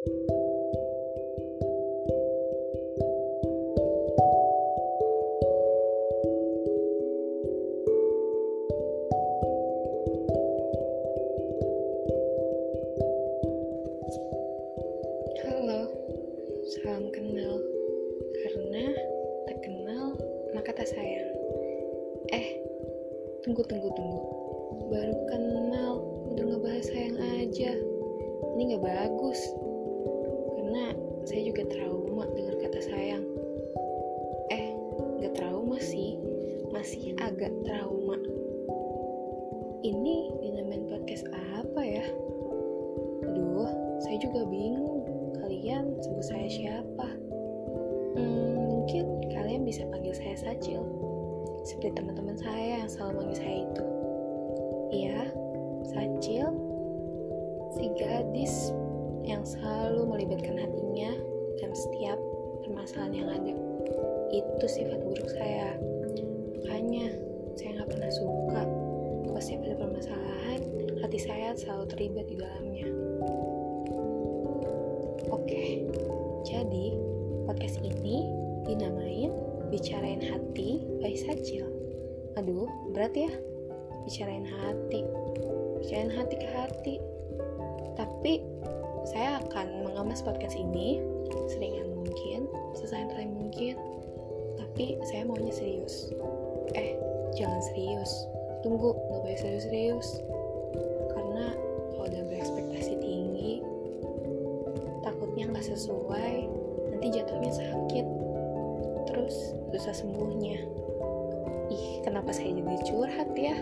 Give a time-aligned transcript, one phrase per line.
[0.00, 0.16] Halo,
[16.64, 17.60] salam kenal.
[18.40, 18.96] Karena
[19.52, 20.16] tak kenal
[20.56, 21.28] maka tak sayang.
[22.32, 22.56] Eh,
[23.44, 24.20] tunggu tunggu tunggu.
[24.88, 26.00] Baru kenal
[26.32, 27.76] udah ngebahas sayang aja.
[28.56, 29.69] Ini nggak bagus.
[30.70, 30.94] Karena
[31.26, 33.26] saya juga trauma dengar kata sayang.
[34.54, 34.70] Eh,
[35.18, 36.14] nggak trauma sih,
[36.70, 38.14] masih agak trauma.
[39.82, 41.26] Ini dinamain podcast
[41.58, 42.06] apa ya?
[43.26, 43.66] Aduh,
[43.98, 45.02] saya juga bingung.
[45.42, 47.18] Kalian sebut saya siapa?
[48.14, 50.86] Hmm, mungkin kalian bisa panggil saya Sacil.
[51.66, 53.84] Seperti teman-teman saya yang selalu manggil saya itu.
[54.94, 55.20] Iya,
[55.82, 56.46] Sacil,
[57.74, 58.70] si gadis
[59.24, 61.16] yang selalu melibatkan hatinya
[61.60, 62.18] dalam setiap
[62.64, 63.54] permasalahan yang ada.
[64.30, 65.76] Itu sifat buruk saya.
[66.60, 67.12] Makanya,
[67.58, 68.62] saya nggak pernah suka
[69.30, 70.60] kalau setiap ada permasalahan,
[71.00, 72.88] hati saya selalu terlibat di dalamnya.
[75.30, 75.86] Oke,
[76.42, 76.86] jadi
[77.46, 78.26] podcast ini
[78.66, 79.30] dinamain
[79.70, 81.62] Bicarain Hati by Sacil.
[82.34, 83.30] Aduh, berat ya?
[84.02, 85.06] Bicarain hati.
[85.78, 86.94] Bicarain hati ke hati.
[87.94, 88.42] Tapi
[89.08, 91.00] saya akan mengemas podcast ini
[91.48, 93.78] seringan mungkin, sesantai mungkin.
[94.60, 96.12] Tapi saya maunya serius.
[96.76, 96.94] Eh,
[97.36, 98.12] jangan serius.
[98.60, 100.20] Tunggu, nggak boleh serius-serius.
[101.16, 101.56] Karena
[101.96, 103.64] kalau udah berekspektasi tinggi,
[105.00, 106.34] takutnya nggak sesuai
[106.92, 108.06] nanti jatuhnya sakit
[109.08, 110.58] terus susah sembuhnya
[111.70, 113.56] ih kenapa saya jadi curhat ya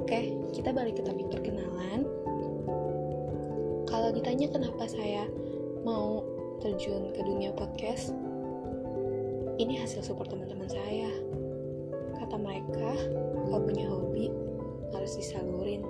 [0.00, 0.20] oke
[0.56, 2.08] kita balik ke topik perkenalan
[4.08, 5.28] kalau ditanya kenapa saya
[5.84, 6.24] mau
[6.64, 8.16] terjun ke dunia podcast.
[9.60, 11.12] Ini hasil support teman-teman saya.
[12.16, 12.96] Kata mereka
[13.44, 14.32] kalau punya hobi
[14.96, 15.84] harus disalurin.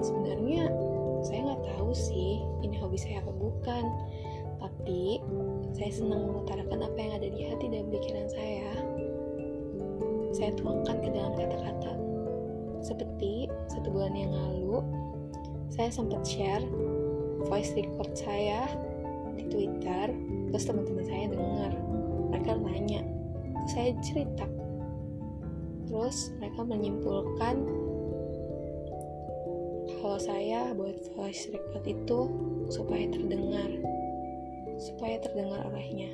[0.00, 0.72] Sebenarnya
[1.28, 3.84] saya nggak tahu sih ini hobi saya apa bukan.
[4.64, 5.20] Tapi
[5.76, 8.72] saya senang mengutarakan apa yang ada di hati dan pikiran saya.
[10.32, 11.92] Saya tuangkan ke dalam kata-kata.
[12.80, 15.01] Seperti satu bulan yang lalu
[15.72, 16.64] saya sempat share
[17.48, 18.68] voice record saya
[19.32, 20.12] di twitter
[20.52, 21.72] terus teman-teman saya dengar
[22.28, 23.00] mereka nanya
[23.70, 24.46] saya cerita.
[25.86, 27.56] Terus mereka menyimpulkan
[30.00, 32.18] kalau saya buat voice record itu
[32.72, 33.70] supaya terdengar
[34.82, 36.10] supaya terdengar olehnya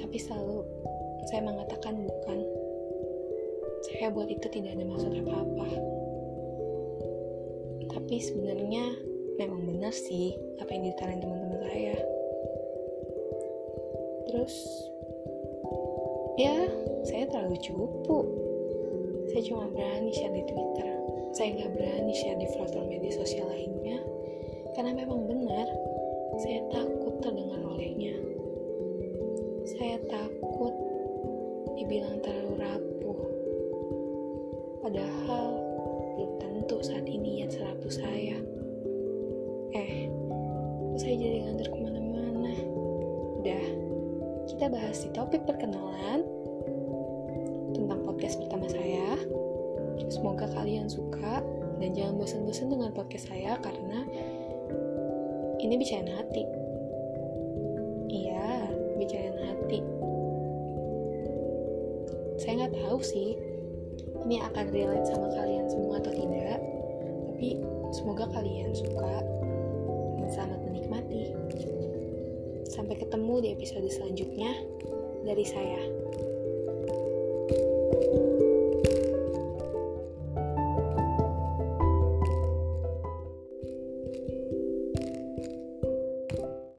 [0.00, 0.66] tapi selalu
[1.30, 2.38] saya mengatakan bukan.
[3.80, 5.99] Saya buat itu tidak ada maksud apa-apa
[8.10, 8.90] tapi sebenarnya
[9.38, 11.94] memang benar sih apa yang ditanya teman-teman saya.
[14.26, 14.54] Terus
[16.34, 16.58] ya
[17.06, 18.18] saya terlalu cupu.
[19.30, 20.90] Saya cuma berani share di twitter.
[21.38, 24.02] Saya nggak berani share di platform media sosial lainnya.
[24.74, 25.70] Karena memang benar
[26.42, 28.18] saya takut terdengar olehnya.
[29.78, 30.74] Saya takut
[31.78, 32.39] dibilang terlalu
[41.10, 42.54] saya jadi ngantar ke mana-mana
[43.42, 43.64] udah
[44.46, 46.22] kita bahas di topik perkenalan
[47.74, 49.18] tentang podcast pertama saya
[50.06, 51.42] Semoga kalian suka
[51.82, 54.06] dan jangan bosan-bosan dengan podcast saya karena
[55.58, 56.46] ini bicarain hati.
[58.06, 59.82] Iya, bicarain hati.
[62.38, 63.34] Saya nggak tahu sih
[64.30, 66.58] ini akan relate sama kalian semua atau tidak,
[67.34, 67.58] tapi
[67.94, 69.39] semoga kalian suka
[70.30, 71.34] selamat menikmati.
[72.70, 74.54] Sampai ketemu di episode selanjutnya
[75.26, 75.82] dari saya.
[77.50, 78.29] thank you